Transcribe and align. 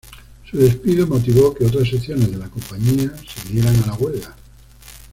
Su 0.49 0.57
despido 0.57 1.05
motivó 1.05 1.53
que 1.53 1.63
otras 1.63 1.87
secciones 1.87 2.31
de 2.31 2.37
la 2.39 2.49
compañía 2.49 3.13
se 3.17 3.47
unieran 3.51 3.75
a 3.83 3.85
la 3.85 3.93
huelga. 3.93 4.35